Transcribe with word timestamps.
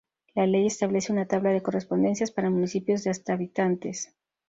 La 0.33 0.47
ley 0.47 0.65
establece 0.65 1.11
una 1.13 1.27
tabla 1.27 1.51
de 1.51 1.61
correspondencias 1.61 2.31
para 2.31 2.49
municipios 2.49 3.03
de 3.03 3.11
hasta 3.11 3.33
habitantes. 3.33 4.15